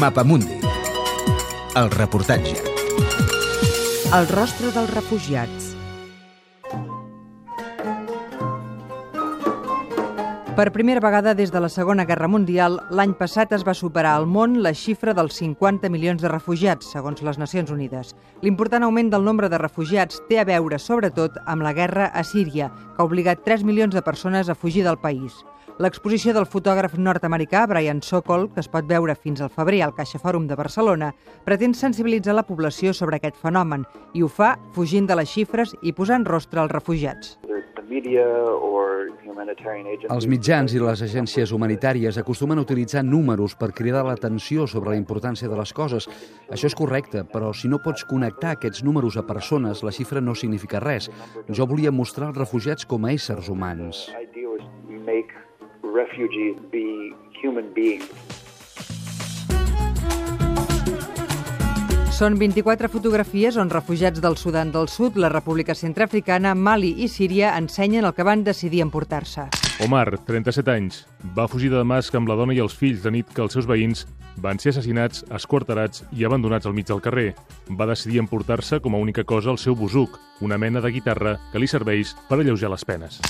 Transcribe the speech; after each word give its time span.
Mapamundi. 0.00 0.54
El 1.76 1.90
reportatge. 1.90 2.54
El 4.16 4.28
rostre 4.30 4.70
dels 4.72 4.88
refugiats. 4.94 5.74
Per 10.56 10.66
primera 10.72 11.04
vegada 11.04 11.34
des 11.36 11.52
de 11.52 11.60
la 11.60 11.68
Segona 11.68 12.08
Guerra 12.08 12.30
Mundial, 12.32 12.80
l'any 12.96 13.12
passat 13.20 13.52
es 13.52 13.66
va 13.68 13.76
superar 13.76 14.16
al 14.16 14.24
món 14.24 14.62
la 14.64 14.72
xifra 14.72 15.12
dels 15.12 15.36
50 15.36 15.92
milions 15.92 16.24
de 16.24 16.32
refugiats, 16.32 16.88
segons 16.96 17.20
les 17.20 17.36
Nacions 17.36 17.68
Unides. 17.68 18.16
L'important 18.40 18.88
augment 18.88 19.12
del 19.12 19.28
nombre 19.28 19.52
de 19.52 19.60
refugiats 19.60 20.24
té 20.32 20.40
a 20.40 20.48
veure, 20.48 20.80
sobretot, 20.80 21.36
amb 21.44 21.60
la 21.60 21.76
guerra 21.76 22.08
a 22.08 22.24
Síria, 22.24 22.72
que 22.96 23.04
ha 23.04 23.10
obligat 23.12 23.44
3 23.44 23.68
milions 23.68 23.92
de 23.92 24.00
persones 24.00 24.48
a 24.48 24.56
fugir 24.56 24.88
del 24.88 24.96
país. 24.96 25.44
L'exposició 25.80 26.34
del 26.36 26.44
fotògraf 26.44 26.98
nord-americà 27.00 27.62
Brian 27.64 28.02
Sokol, 28.04 28.50
que 28.52 28.60
es 28.60 28.68
pot 28.68 28.84
veure 28.84 29.14
fins 29.16 29.40
al 29.40 29.48
febrer 29.48 29.78
al 29.80 29.94
Caixa 29.96 30.18
Fòrum 30.20 30.44
de 30.44 30.58
Barcelona, 30.58 31.08
pretén 31.46 31.72
sensibilitzar 31.72 32.34
la 32.36 32.44
població 32.44 32.92
sobre 32.92 33.16
aquest 33.16 33.38
fenomen 33.40 33.86
i 34.12 34.20
ho 34.20 34.28
fa 34.28 34.58
fugint 34.74 35.08
de 35.08 35.16
les 35.16 35.32
xifres 35.32 35.72
i 35.80 35.94
posant 35.96 36.26
rostre 36.28 36.60
als 36.60 36.74
refugiats. 36.76 37.38
Els 40.10 40.26
mitjans 40.28 40.74
i 40.76 40.82
les 40.84 41.00
agències 41.06 41.50
humanitàries 41.56 42.20
acostumen 42.20 42.60
a 42.60 42.66
utilitzar 42.66 43.00
números 43.02 43.56
per 43.56 43.72
cridar 43.72 44.04
l'atenció 44.04 44.66
sobre 44.68 44.92
la 44.92 45.00
importància 45.00 45.48
de 45.48 45.56
les 45.56 45.72
coses. 45.72 46.10
Això 46.52 46.68
és 46.68 46.76
correcte, 46.76 47.24
però 47.24 47.54
si 47.56 47.72
no 47.72 47.80
pots 47.80 48.04
connectar 48.04 48.52
aquests 48.58 48.84
números 48.84 49.16
a 49.16 49.24
persones, 49.24 49.80
la 49.82 49.96
xifra 49.96 50.20
no 50.20 50.36
significa 50.36 50.84
res. 50.84 51.08
Jo 51.48 51.64
volia 51.66 51.90
mostrar 51.90 52.28
els 52.34 52.38
refugiats 52.44 52.84
com 52.84 53.08
a 53.08 53.16
éssers 53.16 53.48
humans. 53.48 54.10
Refugees 55.92 56.56
be 56.70 57.12
human 57.42 57.72
beings. 57.74 58.10
Són 62.20 62.34
24 62.36 62.90
fotografies 62.92 63.56
on 63.56 63.70
refugiats 63.72 64.20
del 64.20 64.36
Sudan 64.36 64.68
del 64.74 64.90
Sud, 64.92 65.16
la 65.16 65.30
República 65.32 65.72
Centrafricana, 65.74 66.52
Mali 66.54 66.90
i 67.00 67.08
Síria 67.08 67.54
ensenyen 67.56 68.04
el 68.04 68.12
que 68.12 68.26
van 68.28 68.44
decidir 68.44 68.82
emportar-se. 68.84 69.46
Omar, 69.80 70.18
37 70.28 70.68
anys, 70.68 71.06
va 71.32 71.48
fugir 71.48 71.70
de 71.72 71.78
Damasc 71.80 72.12
amb 72.12 72.28
la 72.28 72.36
dona 72.36 72.52
i 72.52 72.60
els 72.60 72.76
fills 72.76 73.00
de 73.00 73.14
nit 73.14 73.32
que 73.32 73.40
els 73.40 73.56
seus 73.56 73.64
veïns 73.64 74.04
van 74.36 74.60
ser 74.60 74.74
assassinats, 74.74 75.24
esquarterats 75.32 76.04
i 76.12 76.28
abandonats 76.28 76.68
al 76.68 76.76
mig 76.76 76.90
del 76.90 77.00
carrer. 77.00 77.30
Va 77.72 77.88
decidir 77.88 78.20
emportar-se 78.20 78.82
com 78.84 78.94
a 78.94 79.00
única 79.00 79.24
cosa 79.24 79.48
el 79.54 79.56
seu 79.56 79.72
busuc, 79.72 80.20
una 80.40 80.58
mena 80.58 80.80
de 80.80 80.90
guitarra 80.90 81.38
que 81.52 81.60
li 81.60 81.68
serveix 81.70 82.14
per 82.28 82.40
alleujar 82.40 82.70
les 82.72 82.84
penes. 82.84 83.20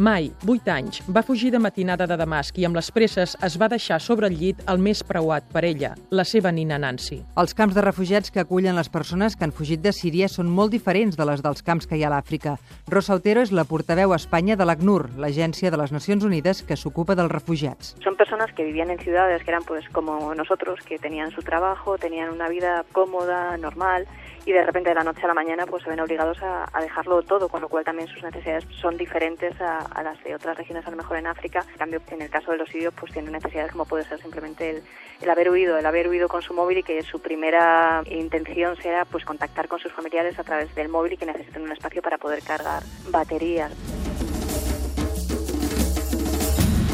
Mai, 0.00 0.30
8 0.46 0.70
anys, 0.72 1.00
va 1.10 1.20
fugir 1.26 1.50
de 1.52 1.58
matinada 1.58 2.06
de 2.06 2.16
Damasc 2.16 2.56
i 2.56 2.64
amb 2.64 2.78
les 2.78 2.88
presses 2.94 3.34
es 3.44 3.56
va 3.60 3.68
deixar 3.68 3.98
sobre 4.00 4.30
el 4.30 4.36
llit 4.38 4.62
el 4.70 4.78
més 4.78 5.02
preuat 5.04 5.44
per 5.52 5.64
ella, 5.66 5.90
la 6.10 6.24
seva 6.24 6.52
nina 6.54 6.78
Nancy. 6.78 7.18
Els 7.42 7.52
camps 7.58 7.74
de 7.74 7.82
refugiats 7.84 8.30
que 8.30 8.40
acullen 8.40 8.78
les 8.78 8.88
persones 8.88 9.36
que 9.36 9.44
han 9.44 9.52
fugit 9.52 9.82
de 9.82 9.92
Síria 9.92 10.30
són 10.30 10.48
molt 10.48 10.72
diferents 10.72 11.18
de 11.18 11.26
les 11.28 11.42
dels 11.42 11.60
camps 11.66 11.90
que 11.90 11.98
hi 11.98 12.04
ha 12.04 12.08
a 12.08 12.14
l'Àfrica. 12.14 12.56
Rosa 12.88 13.18
Otero 13.18 13.42
és 13.42 13.52
la 13.52 13.66
portaveu 13.68 14.14
a 14.14 14.20
Espanya 14.22 14.56
de 14.56 14.64
l'ACNUR, 14.64 15.10
l'agència 15.20 15.74
de 15.74 15.82
les 15.82 15.92
Nacions 15.92 16.24
Unides 16.24 16.62
que 16.62 16.78
s'ocupa 16.78 17.18
dels 17.18 17.32
refugiats. 17.32 17.96
Són 18.04 18.16
persones 18.16 18.54
que 18.56 18.64
vivían 18.64 18.94
en 18.94 19.02
ciudades 19.02 19.42
que 19.44 19.50
eran 19.50 19.66
pues 19.66 19.88
como 19.90 20.34
nosotros, 20.34 20.80
que 20.86 20.98
tenían 20.98 21.32
su 21.32 21.42
trabajo, 21.42 21.98
tenían 21.98 22.30
una 22.30 22.48
vida 22.48 22.84
cómoda, 22.92 23.56
normal, 23.58 24.06
y 24.46 24.52
de 24.52 24.64
repente 24.64 24.90
de 24.90 24.94
la 24.94 25.04
noche 25.04 25.22
a 25.24 25.28
la 25.28 25.34
mañana 25.34 25.66
pues 25.66 25.82
se 25.82 25.90
ven 25.90 26.00
obligados 26.00 26.42
a, 26.42 26.68
a 26.72 26.80
dejarlo 26.80 27.22
todo, 27.22 27.48
con 27.48 27.60
lo 27.60 27.68
cual 27.68 27.84
también 27.84 28.08
sus 28.08 28.22
necesidades 28.22 28.64
son 28.80 28.96
diferentes 28.96 29.60
a, 29.60 29.78
a, 29.78 30.02
las 30.02 30.22
de 30.24 30.34
otras 30.34 30.56
regiones, 30.56 30.86
a 30.86 30.90
lo 30.90 30.96
mejor 30.96 31.18
en 31.18 31.26
África. 31.26 31.64
En 31.72 31.78
cambio, 31.78 32.02
en 32.10 32.22
el 32.22 32.30
caso 32.30 32.50
de 32.52 32.58
los 32.58 32.68
sirios, 32.68 32.94
pues 32.98 33.12
tienen 33.12 33.32
necesidades 33.32 33.72
como 33.72 33.84
puede 33.84 34.04
ser 34.04 34.20
simplemente 34.20 34.70
el, 34.70 34.82
el 35.20 35.30
haber 35.30 35.50
huido, 35.50 35.78
el 35.78 35.86
haber 35.86 36.08
huido 36.08 36.28
con 36.28 36.42
su 36.42 36.54
móvil 36.54 36.78
y 36.78 36.82
que 36.82 37.02
su 37.02 37.20
primera 37.20 38.02
intención 38.10 38.76
sea 38.76 39.04
pues 39.04 39.24
contactar 39.24 39.68
con 39.68 39.78
sus 39.78 39.92
familiares 39.92 40.38
a 40.38 40.44
través 40.44 40.74
del 40.74 40.88
móvil 40.88 41.14
y 41.14 41.16
que 41.16 41.26
necesiten 41.26 41.62
un 41.62 41.72
espacio 41.72 42.02
para 42.02 42.18
poder 42.18 42.42
cargar 42.42 42.82
baterías. 43.10 43.72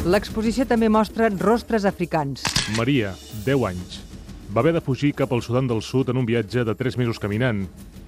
L'exposició 0.07 0.63
també 0.71 0.87
mostra 0.87 1.27
rostres 1.35 1.83
africans. 1.83 2.47
Maria, 2.79 3.17
10 3.43 3.65
anys. 3.67 4.06
Va 4.55 4.61
haver 4.61 4.73
de 4.73 4.81
fugir 4.81 5.13
cap 5.15 5.33
al 5.33 5.43
Sudan 5.43 5.67
del 5.67 5.83
Sud 5.83 6.09
en 6.11 6.17
un 6.17 6.27
viatge 6.27 6.65
de 6.65 6.75
3 6.75 6.97
mesos 6.99 7.19
caminant, 7.19 7.67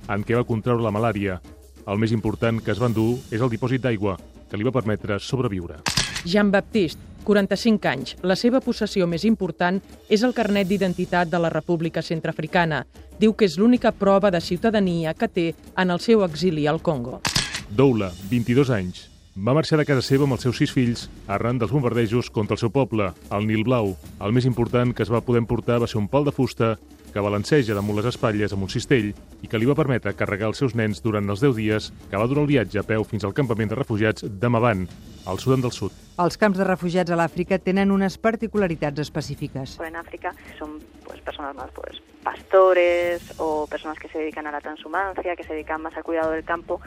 en 0.08 0.24
què 0.24 0.36
va 0.38 0.46
contraure 0.46 0.84
la 0.84 0.92
malària. 0.94 1.40
El 1.88 1.98
més 1.98 2.12
important 2.14 2.60
que 2.62 2.72
es 2.72 2.80
va 2.80 2.88
endur 2.88 3.18
és 3.34 3.42
el 3.42 3.50
dipòsit 3.50 3.82
d'aigua, 3.82 4.16
que 4.48 4.56
li 4.56 4.64
va 4.64 4.72
permetre 4.72 5.18
sobreviure. 5.18 5.82
Jean-Baptiste, 6.24 7.00
45 7.24 7.90
anys. 7.90 8.14
La 8.22 8.36
seva 8.36 8.62
possessió 8.64 9.06
més 9.06 9.26
important 9.28 9.82
és 10.08 10.22
el 10.22 10.32
carnet 10.32 10.70
d'identitat 10.70 11.28
de 11.28 11.42
la 11.42 11.50
República 11.52 12.02
Centrafricana. 12.02 12.84
Diu 13.18 13.34
que 13.34 13.44
és 13.44 13.58
l'única 13.58 13.92
prova 13.92 14.30
de 14.30 14.40
ciutadania 14.40 15.14
que 15.14 15.28
té 15.28 15.46
en 15.76 15.90
el 15.90 16.00
seu 16.00 16.24
exili 16.24 16.66
al 16.66 16.80
Congo. 16.80 17.20
Doula, 17.68 18.12
22 18.30 18.70
anys. 18.70 19.08
Va 19.38 19.52
marxar 19.54 19.76
de 19.78 19.84
casa 19.86 20.02
seva 20.02 20.24
amb 20.26 20.34
els 20.34 20.42
seus 20.42 20.58
sis 20.58 20.72
fills 20.74 21.04
arran 21.30 21.60
dels 21.60 21.70
bombardejos 21.70 22.26
contra 22.34 22.56
el 22.56 22.58
seu 22.58 22.72
poble, 22.74 23.12
el 23.30 23.44
Nil 23.46 23.60
Blau. 23.62 23.92
El 24.18 24.32
més 24.34 24.48
important 24.48 24.90
que 24.90 25.04
es 25.04 25.12
va 25.14 25.20
poder 25.22 25.38
emportar 25.44 25.76
va 25.78 25.86
ser 25.86 26.00
un 26.00 26.08
pal 26.10 26.24
de 26.26 26.32
fusta 26.34 26.72
que 27.12 27.22
balanceja 27.22 27.76
damunt 27.76 28.00
les 28.00 28.08
espatlles 28.10 28.50
amb 28.56 28.66
un 28.66 28.72
cistell 28.72 29.12
i 29.14 29.46
que 29.46 29.60
li 29.60 29.68
va 29.68 29.76
permetre 29.78 30.16
carregar 30.18 30.48
els 30.50 30.58
seus 30.58 30.74
nens 30.74 30.98
durant 31.04 31.30
els 31.30 31.44
10 31.44 31.54
dies 31.54 31.86
que 32.10 32.18
va 32.18 32.26
durar 32.26 32.42
el 32.42 32.50
viatge 32.50 32.80
a 32.82 32.86
peu 32.88 33.06
fins 33.06 33.22
al 33.22 33.36
campament 33.36 33.70
de 33.70 33.78
refugiats 33.78 34.26
de 34.26 34.50
Maban, 34.50 34.88
al 35.24 35.38
Sudan 35.38 35.62
del 35.62 35.76
Sud. 35.76 35.94
Els 36.18 36.40
camps 36.40 36.58
de 36.58 36.66
refugiats 36.66 37.14
a 37.14 37.20
l'Àfrica 37.20 37.60
tenen 37.62 37.94
unes 37.94 38.18
particularitats 38.18 39.06
específiques. 39.06 39.76
En 39.86 40.00
Àfrica 40.02 40.34
són 40.58 40.80
pues, 41.06 41.22
persones 41.22 41.54
más 41.54 41.70
pues, 41.78 42.02
pastores 42.26 43.30
o 43.38 43.68
personas 43.70 44.02
que 44.02 44.10
se 44.10 44.18
dedican 44.18 44.50
a 44.50 44.56
la 44.56 44.60
transhumancia, 44.60 45.36
que 45.36 45.46
se 45.46 45.54
dedican 45.54 45.80
más 45.80 45.96
al 45.96 46.02
cuidado 46.02 46.32
del 46.32 46.42
campo 46.42 46.80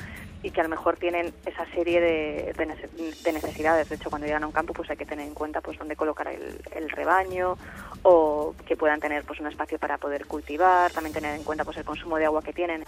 y 0.43 0.51
que 0.51 0.61
a 0.61 0.63
lo 0.63 0.69
mejor 0.69 0.97
tienen 0.97 1.33
esa 1.45 1.65
serie 1.73 2.01
de, 2.01 2.53
de, 2.57 3.33
necesidades. 3.33 3.89
De 3.89 3.95
hecho, 3.95 4.09
cuando 4.09 4.25
llegan 4.25 4.43
a 4.43 4.47
un 4.47 4.51
campo, 4.51 4.73
pues 4.73 4.89
hay 4.89 4.97
que 4.97 5.05
tener 5.05 5.27
en 5.27 5.33
cuenta 5.33 5.61
pues 5.61 5.77
dónde 5.77 5.95
colocar 5.95 6.27
el, 6.27 6.61
el, 6.75 6.89
rebaño 6.89 7.57
o 8.03 8.55
que 8.65 8.75
puedan 8.75 8.99
tener 8.99 9.23
pues 9.23 9.39
un 9.39 9.47
espacio 9.47 9.77
para 9.77 9.97
poder 9.97 10.25
cultivar, 10.25 10.91
también 10.91 11.13
tener 11.13 11.35
en 11.35 11.43
cuenta 11.43 11.63
pues 11.63 11.77
el 11.77 11.85
consumo 11.85 12.17
de 12.17 12.25
agua 12.25 12.41
que 12.41 12.53
tienen. 12.53 12.83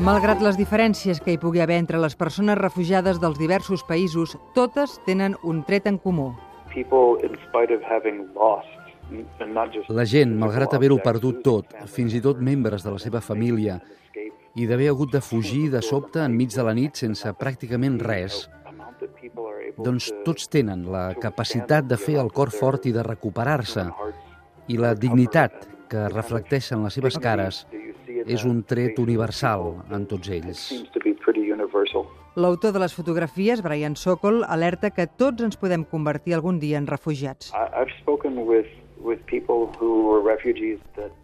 Malgrat 0.00 0.40
les 0.40 0.56
diferències 0.56 1.18
que 1.20 1.34
hi 1.34 1.36
pugui 1.36 1.60
haver 1.60 1.76
entre 1.76 1.98
les 2.00 2.14
persones 2.16 2.56
refugiades 2.56 3.18
dels 3.20 3.36
diversos 3.36 3.82
països, 3.84 4.32
totes 4.56 4.94
tenen 5.04 5.36
un 5.44 5.60
tret 5.68 5.84
en 5.90 5.98
comú. 6.00 6.30
People, 6.72 7.20
in 7.20 7.36
spite 7.44 7.68
of 7.68 7.84
having 7.84 8.24
lost 8.32 8.80
la 9.88 10.04
gent, 10.04 10.32
malgrat 10.38 10.74
haver-ho 10.76 10.98
perdut 11.02 11.42
tot, 11.44 11.74
fins 11.90 12.14
i 12.14 12.20
tot 12.22 12.40
membres 12.40 12.84
de 12.86 12.94
la 12.94 13.00
seva 13.02 13.20
família, 13.24 13.80
i 14.58 14.66
d'haver 14.66 14.90
hagut 14.90 15.12
de 15.14 15.20
fugir 15.22 15.68
de 15.72 15.82
sobte 15.82 16.22
enmig 16.24 16.54
de 16.54 16.64
la 16.66 16.74
nit 16.74 16.98
sense 16.98 17.32
pràcticament 17.38 18.00
res, 18.02 18.44
doncs 19.80 20.10
tots 20.26 20.48
tenen 20.52 20.84
la 20.92 21.10
capacitat 21.20 21.86
de 21.88 21.96
fer 22.00 22.18
el 22.20 22.32
cor 22.34 22.50
fort 22.52 22.86
i 22.86 22.94
de 22.94 23.04
recuperar-se, 23.06 23.86
i 24.68 24.78
la 24.78 24.94
dignitat 24.94 25.66
que 25.90 26.08
reflecteixen 26.12 26.82
les 26.84 26.94
seves 26.98 27.18
cares 27.22 27.64
és 28.26 28.44
un 28.46 28.62
tret 28.62 28.98
universal 29.02 29.72
en 29.90 30.06
tots 30.10 30.30
ells. 30.30 30.66
L'autor 32.40 32.72
de 32.72 32.78
les 32.78 32.94
fotografies, 32.94 33.62
Brian 33.62 33.96
Sokol, 33.96 34.44
alerta 34.46 34.92
que 34.94 35.08
tots 35.08 35.42
ens 35.42 35.58
podem 35.58 35.82
convertir 35.82 36.36
algun 36.36 36.60
dia 36.62 36.78
en 36.78 36.86
refugiats. 36.86 37.50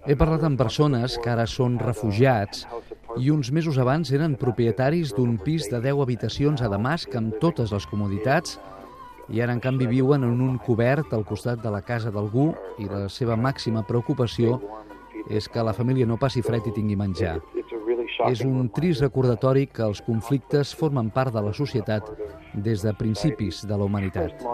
He 0.07 0.17
parlat 0.17 0.45
amb 0.49 0.59
persones 0.59 1.19
que 1.23 1.31
ara 1.33 1.47
són 1.51 1.79
refugiats 1.83 2.65
i 3.21 3.31
uns 3.33 3.51
mesos 3.53 3.79
abans 3.79 4.13
eren 4.13 4.37
propietaris 4.41 5.13
d'un 5.17 5.37
pis 5.43 5.69
de 5.73 5.81
10 5.85 6.03
habitacions 6.05 6.63
a 6.63 6.71
Damasc 6.73 7.15
amb 7.17 7.37
totes 7.43 7.73
les 7.73 7.87
comoditats 7.91 8.59
i 9.29 9.43
ara 9.43 9.53
en 9.57 9.61
canvi 9.61 9.89
viuen 9.91 10.25
en 10.25 10.41
un 10.41 10.59
cobert 10.63 11.13
al 11.13 11.25
costat 11.27 11.63
de 11.63 11.71
la 11.73 11.83
casa 11.83 12.13
d'algú 12.15 12.53
i 12.79 12.87
la 12.91 13.07
seva 13.11 13.37
màxima 13.37 13.83
preocupació 13.87 14.61
és 15.29 15.49
que 15.49 15.65
la 15.65 15.75
família 15.75 16.07
no 16.07 16.19
passi 16.21 16.43
fred 16.43 16.69
i 16.71 16.75
tingui 16.75 16.97
menjar. 16.97 17.41
És 18.31 18.41
un 18.47 18.69
trist 18.73 19.03
recordatori 19.03 19.67
que 19.67 19.83
els 19.85 20.01
conflictes 20.07 20.73
formen 20.79 21.11
part 21.11 21.35
de 21.35 21.43
la 21.43 21.53
societat 21.53 22.07
des 22.55 22.83
de 22.87 22.95
principis 22.95 23.65
de 23.67 23.77
la 23.77 23.85
humanitat. 23.85 24.47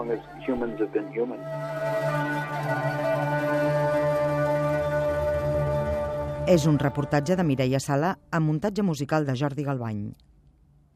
És 6.43 6.65
un 6.67 6.75
reportatge 6.75 7.37
de 7.39 7.43
Mireia 7.47 7.79
Sala 7.79 8.09
amb 8.35 8.49
muntatge 8.49 8.83
musical 8.83 9.23
de 9.23 9.31
Jordi 9.39 9.63
Galbany. 9.63 10.01